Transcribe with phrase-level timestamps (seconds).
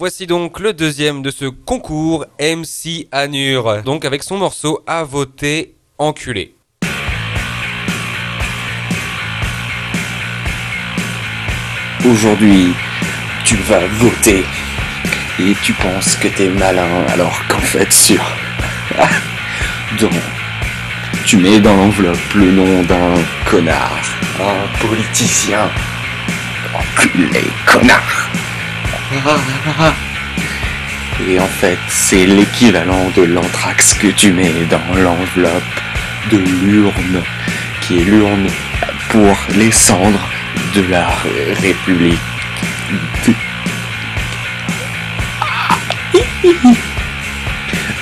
[0.00, 5.74] Voici donc le deuxième de ce concours MC Anur, donc avec son morceau à voter
[5.98, 6.54] enculé.
[12.10, 12.72] Aujourd'hui,
[13.44, 14.42] tu vas voter
[15.38, 18.24] et tu penses que t'es malin alors qu'en fait sur
[20.00, 20.14] donc
[21.26, 23.16] tu mets dans l'enveloppe le nom d'un
[23.50, 24.00] connard,
[24.40, 25.70] un politicien,
[26.74, 28.30] enculé connard.
[31.28, 35.62] Et en fait, c'est l'équivalent de l'anthrax que tu mets dans l'enveloppe
[36.30, 37.22] de l'urne,
[37.80, 38.46] qui est l'urne
[39.08, 40.28] pour les cendres
[40.76, 41.08] de la
[41.60, 42.18] République.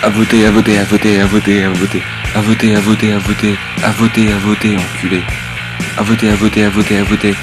[0.02, 2.02] À voter, à voter, à voter, à voter, à voter,
[2.34, 5.22] à voter, à voter, à voter, à voter, à voter, enculé.
[5.96, 7.34] À voter, à voter, à voter, à voter,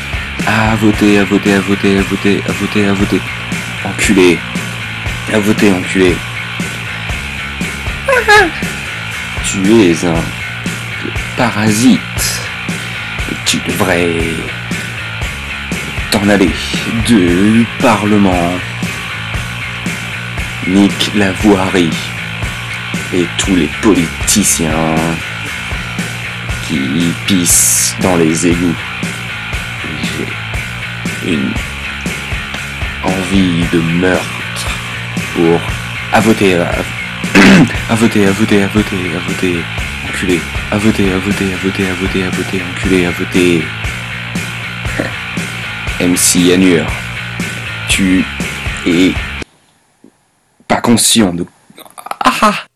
[0.48, 3.22] à voter, à voter, à voter, à voter, à voter, à voter,
[3.84, 4.40] enculé.
[5.34, 6.16] À voter, enculé.
[9.44, 10.24] Tu es un
[11.38, 12.02] parasite.
[13.46, 14.20] Tu devrais
[16.12, 16.52] t'en aller
[17.06, 18.52] du Parlement.
[20.68, 21.92] Nick la voirie
[23.14, 24.96] et tous les politiciens
[26.68, 28.76] qui pissent dans les égouts.
[31.28, 31.52] Une
[33.04, 34.70] envie de meurtre
[35.34, 35.60] pour
[36.14, 36.70] à voter, à,
[37.90, 39.56] à voter, à voter, à voter, à voter,
[40.08, 40.40] enculé,
[40.72, 43.64] à voter, à voter, à voter, à voter, à voter, enculé, à voter.
[46.00, 46.86] MC Anur,
[47.90, 48.24] tu
[48.86, 49.14] es
[50.68, 51.46] pas conscient de...
[52.24, 52.75] Ah ah